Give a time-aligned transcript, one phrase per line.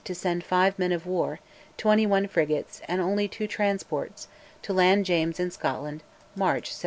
[0.03, 1.39] to send five men of war,
[1.77, 4.27] twenty one frigates, and only two transports,
[4.63, 6.01] to land James in Scotland
[6.35, 6.79] (March 1708).